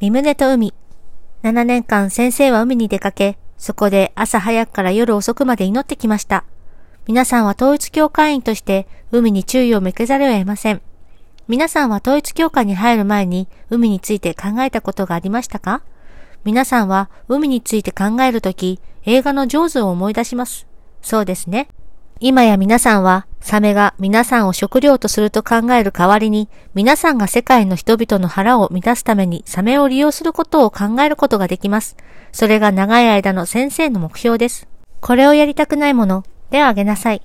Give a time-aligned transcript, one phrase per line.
[0.00, 0.72] 三胸と海。
[1.42, 6.44] 7年間先生は海に出かけ、そこで朝早くから夜遅くまで祈ってきました。
[7.08, 10.82] 皆さんは統一教会員として海に注意を向けざるを得ません。
[11.48, 15.82] 皆さんは統一教会に入る前に海について考えたことがありましたか？
[16.44, 20.68] 皆さんは海について考えるとき、映画の上手を思い出します。
[21.02, 21.70] そうですね。
[22.20, 31.96] 今や皆さんは、サメが皆さんを食料とすると考える代わりに、皆さんが世界の人々の腹を満たすためにサメを利用することを考えることができます。
[32.32, 34.66] それが長い間の先生の目標です。
[35.00, 37.22] これをやりたくないもの、手を挙げなさい。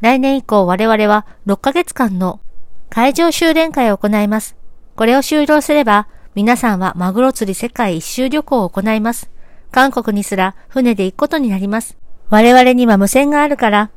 [0.00, 2.40] 来年以降我々は6ヶ月間の
[2.88, 4.56] 会場修練会を行います。
[4.96, 9.30] これを終了すれば、皆さんはマグロ釣り世界一周旅行を行います。
[9.70, 11.98] 韓国にすら船で行くことになります。
[12.30, 13.90] 我々には無線があるから、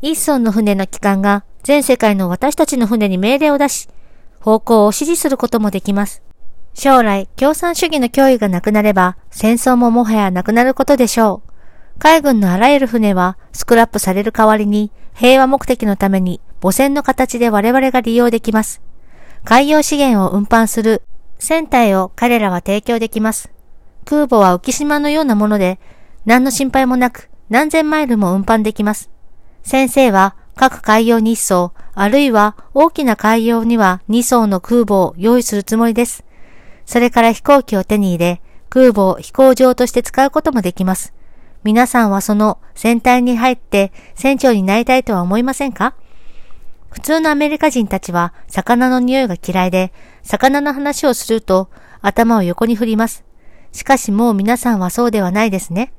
[0.00, 3.88] 一村の船の機関が全世界の私たちの船に命令を出し、
[4.40, 6.22] 方向を指示することもできます。
[6.72, 11.98] 将来、共産主義の脅威がなくなれば、戦争ももはやなくなることでしょう。
[11.98, 18.80] 海軍のあらゆる船はスクラップされる代わりに、平和目的のために母船の形で我々が利用できます。
[19.44, 21.02] 海洋資源を運搬する
[21.40, 23.50] 船体を彼らは提供できます。
[24.04, 25.80] 空母は浮島のようなもので、
[26.24, 29.10] 何の心配もなく何千マイルも運搬できます。
[29.68, 36.24] 先生は各海洋日層、あるいは大きな海洋には2層の空母を用意するつもりです。
[36.86, 41.12] それから飛行機を手に入れ、空母を飛行場として使うこともできます。
[41.64, 45.92] 皆さんはその船体に入って船長になりたいとは思いませんか？
[46.88, 51.68] 普通のアメリカ人たちは魚の匂いが嫌いで、魚の話をすると
[52.00, 53.22] 頭を横に振ります。
[53.72, 55.92] しかしもう皆さんはそうではないですね。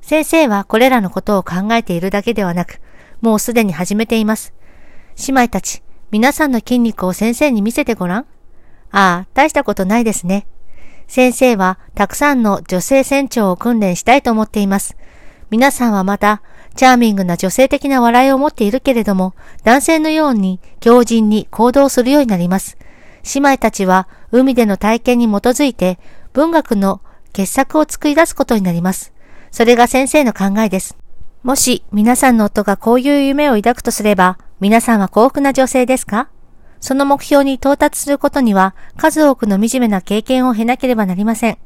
[0.00, 2.80] 先生はこれらのことを考えているだけではなく、
[3.22, 4.52] もうすでに始めています。
[5.26, 8.26] 姉妹たち、皆さんの筋肉を先生に見せてごらん。
[8.90, 10.46] ああ、大したことないですね。
[11.06, 14.96] 先生はたくさんの女性船長を訓練したいと思っています。
[15.50, 16.42] 皆さんはまた、
[16.74, 22.76] チャーミングな女性的な笑いを持っているけれども、男性のように強靭に行動するようになります。
[23.34, 25.98] 姉妹たちは海での体験に基づいて
[26.32, 27.00] 文学の
[27.32, 29.12] 傑作を作り出すことになります。
[29.50, 30.96] それが先生の考えです。
[31.42, 36.28] もし皆さんの夫がこういう夢を抱くとすれば、皆さんは幸福な女性ですか？
[36.80, 41.58] その目標に到達することには数多くの惨めな経験を経なければなりません。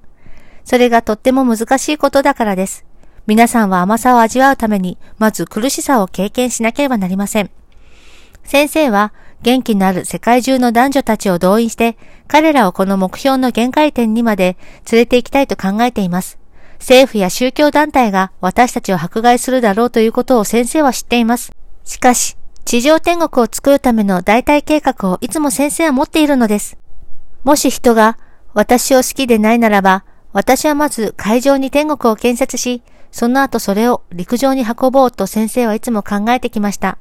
[0.65, 2.87] それがとっても難しいことだからです。
[3.27, 7.51] 皆さんは甘さを味わうために、まず苦しさを経験しなければなりません。
[8.45, 9.13] 先生は
[9.43, 11.99] 元気のある世界中の男女たちを動員して、
[12.29, 14.57] 彼らをこの目標の限界点にまで
[14.91, 16.39] 連れて行きたいと考えています。
[16.79, 21.53] 政府や宗教団体が私たちを迫害するだろうということを先生は知っています。
[21.85, 26.77] しかし、地上天国を作るための代替計画をいつも先生は持っているのです。
[27.45, 28.19] もし人が
[28.55, 32.83] 私を好きでないならば、私はまず海上に天国を建設し、
[33.13, 36.99] その後それを陸上に運ぼうと先生はいつも考えてきました。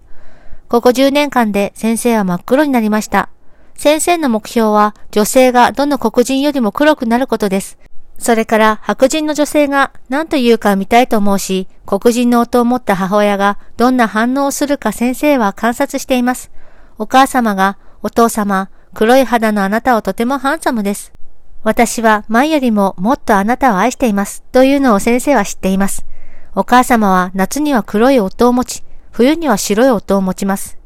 [0.69, 3.29] ここ10年間で先生は真っ黒になりました。
[3.75, 7.77] 先生の目標は女性がどの黒人よりも黒くなることです。
[8.17, 16.51] それから白人の女性が何と言うか見たいと思うし、黒人の夫を持った母親がどんな反応をするか先生は観察しています。
[16.97, 21.11] お母様が、お父様、黒い肌のあなたはとてもハンサムです。
[21.63, 24.43] 私は前よりももっとあなたを愛しています。
[24.51, 26.05] というのを先生は知っています。
[26.55, 30.77] お母様は夏には黒い夫を持ち、冬には白い夫を持ちます。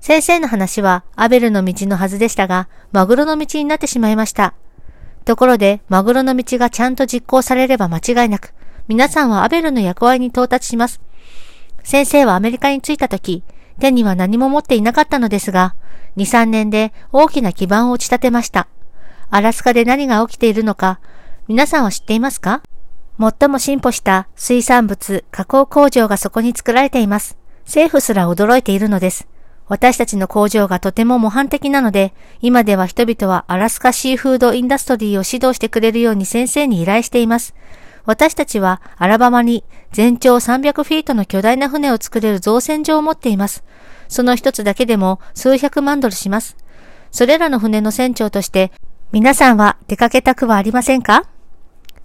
[0.00, 4.54] 先生の話はアベルの道のはずでしたが、マグロの道になってしまいました。
[5.30, 8.52] ところで、マグロの道がちゃんと実行されれば間違いなく、
[8.88, 11.00] 皆さんはアベルの役割に到達します。
[11.84, 13.44] 先生はアメリカに着いた時、
[13.78, 15.76] 手には何も持っていなかったのですが、
[16.16, 18.66] 2、3年で大きな基盤を打ち立てました。
[19.30, 20.98] アラスカで何が起きているのか、
[21.46, 22.62] 皆さんは知っていますか？
[23.20, 27.38] 最も進歩した水産物加工工場がそこに作られています。
[27.66, 29.28] 政府すら驚いているのです。
[29.70, 37.54] 私たちの工場がとても模範的なので、今では人々はアラスカシーフードインダストリーを指導してくれるように先生に依頼しています。
[38.04, 39.62] 私たちはアラバマに
[39.92, 43.62] 全長300フィートの巨大な船を作れる造船所を持っています。
[44.08, 46.56] その一つだけでも数百万ドルします。
[47.12, 48.72] それらの船の船長として
[49.12, 51.26] 皆さんは出かけたくはありませんか？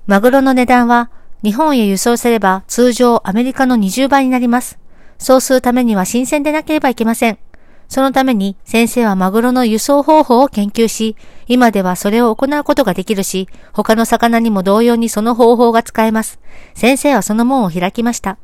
[0.05, 1.09] マグロの値段は
[1.41, 4.77] 日本へ輸送すれば通常アメリカの20倍になります。
[5.17, 7.39] そうするためには新鮮でなければいけません。
[7.87, 11.15] そのために先生はマグロの輸送方法を研究し、
[11.47, 16.39] 今ではそれを行うことができるし、他の魚にも同様にその方法が使えます。
[16.73, 18.37] 先生はその門を開きました。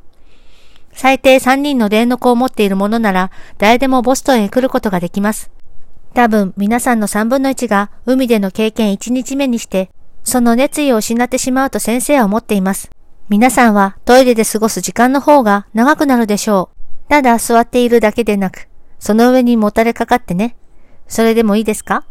[0.94, 5.50] 最低3人の電の子を持っているものなら、誰でもボストンへ来ることができます。
[6.14, 9.90] 多分皆さんの3分の1が海での経験1日目にして、
[10.24, 12.90] その熱意を失ってしまうと先生は思っています。
[13.28, 17.08] 皆さんはトイレで過ごす時間の方が長くなるでしょう。
[17.08, 18.68] ただ座っているだけでなく、
[19.02, 20.54] その上にもたれかかってね。
[21.08, 22.04] それでもいいですか？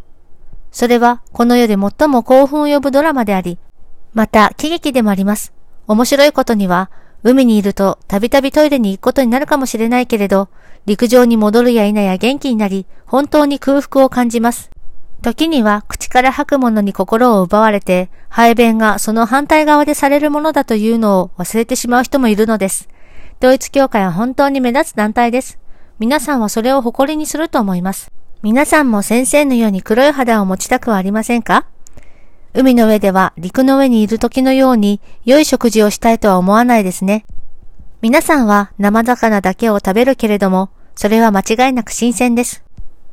[0.71, 3.59] それはこの世で最も興奮を呼ぶドラマであり、
[4.13, 5.53] また喜劇でもあります。
[5.87, 6.91] 面白いことには、
[7.23, 10.49] 海にいるとたびたびトイレに行くことになるかもしれないけれど、
[10.85, 14.69] 陸上に戻るや否や元気になり、本当に空腹を感じます。
[15.21, 22.89] 時には口から吐くものに心を奪われて、排便がその反対側でされるものだというのを忘れてしまう人もいるのです。
[23.39, 25.57] 統一教会は本当に目立つ団体です。
[26.01, 28.11] 皆さんはそれを誇りにすると思います。
[28.41, 31.67] 皆さんも先生のように黒い肌を持ちたくはありませんか？
[32.55, 37.23] 海の上では陸の上にいる時のように良い食事をしたいとは思わないですね。
[38.01, 42.63] 皆さんは生魚だけを食べるけれども、それは間違いなく新鮮です。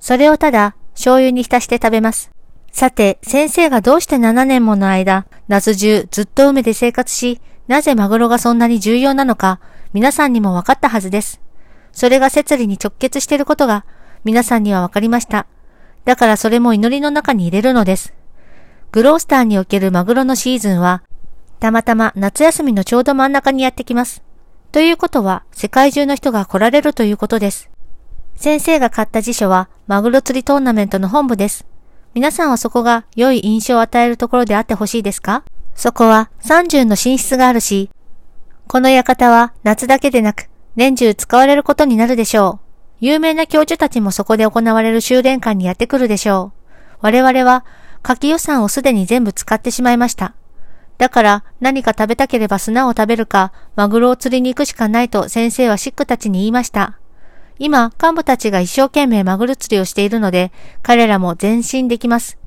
[0.01, 2.31] それをただ醤油に浸して食べます。
[2.73, 9.61] さて、先生がどうして7年もの間、夏中ずっと海で生活し、なぜマグロがそんなに重要なのか、
[9.93, 11.43] 皆さんにも分かったはずです。
[11.99, 13.85] それが摂理に直結していることが、
[14.23, 15.47] 皆さんには分かりました。
[16.05, 18.15] だからそれも祈りの中に入れるのです。
[18.93, 21.03] グロースターにおけるマグロのシーズンは、
[21.59, 24.23] たまたま夏休みのちょうど真ん中にやってきます。
[24.71, 27.69] ということは、世界中の人が来られるということです。
[28.37, 31.67] 先生が買った辞書は、マグロ釣りトーナメントの本部です。
[32.15, 35.43] 皆さんはそこが良い印象を与えるところであってほしいですか？
[35.75, 37.91] そこは30の寝室があるし、
[38.69, 42.67] この館は夏だけでなく、年中使われることになるでしょう。
[43.01, 46.99] 有名な教授たちもそこで行われる修練館にやってくるでしょう。
[47.01, 47.65] 我々は、
[48.05, 50.35] 夏季予算をすでに全部使ってしまいました。
[50.97, 56.97] だから何か食べたければ砂を食べるか、マグロを釣りに行くしかないと先生はシックたちに言いました。
[57.59, 60.53] 今、幹部たちが一生懸命マグロ釣りをしているので、
[60.85, 62.39] 彼らも前進できます。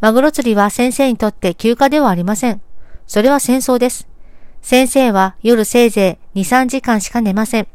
[0.00, 2.60] マグロ釣りは先生にとって休暇ではありません。
[3.06, 4.09] それは戦争です。
[4.62, 7.66] 先生は夜せいぜい2、3時間しか寝ません。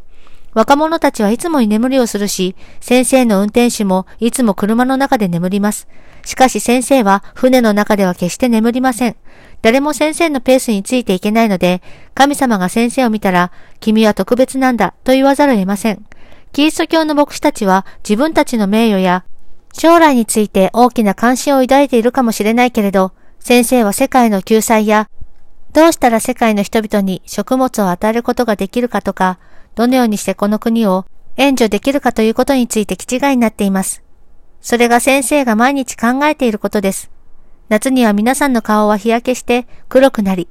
[0.53, 5.87] 若者たちはいつも居眠りをするし、先生の運転手もいつも車の中で眠ります。
[6.23, 9.15] しかし先生は船の中では決して眠りません。
[9.61, 11.81] 誰も先生のペースについていけないので、
[12.13, 16.05] 神様が先生を見たら、君は特別なんだと言わざるを得ません。
[16.53, 19.25] キリスト教の牧師たちは自分たちの名誉や
[19.73, 25.09] 将来について大きな関心を抱いているかもしれないけれど、先生は世界の救済や、
[25.75, 29.39] どうしたら世界の人々に食物を与えることができるかとか、
[29.75, 31.05] どのようにしてこの国を
[31.35, 34.01] 援助できるかということについて気違いになっています。
[34.61, 37.11] それが先生が毎日考えていることです。
[37.67, 40.47] 夏には皆さんの顔は日焼けして黒くなり、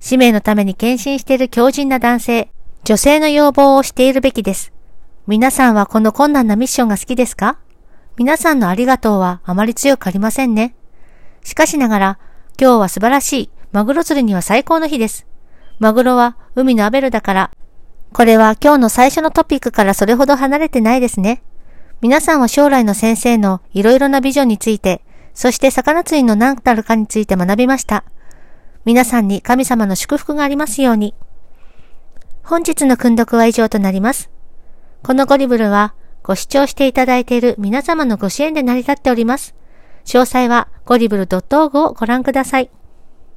[0.00, 2.48] 使命のために献身している強靭な男性、
[2.84, 4.72] 女性の要望をしているべきです。
[5.26, 7.58] 皆さんはこの困難なミッションが好きですか？
[8.16, 10.74] 皆さんのありがとうはあまり強くありませんね。
[11.44, 12.18] しかしながら、
[12.58, 15.26] 今日は素晴らしいマグロ釣りには最高の日です。
[15.78, 17.50] マグロは海のアベルだから
[18.12, 21.42] これは今日の最初のトピックからそれほど離れてないですね。
[22.02, 25.02] 皆さんは将来の先生のいろいろなビジョンについて、
[25.32, 28.04] そして魚釣りの何たるかについて学びました。
[28.84, 31.14] 皆さんに神様の祝福がありますように。
[32.42, 34.30] 本日の訓読は以上となります。
[35.02, 39.54] このゴリブルはご視聴していただいている皆様のご支援で成り立っております。
[40.04, 42.70] 詳細はゴリブル .org をご覧ください。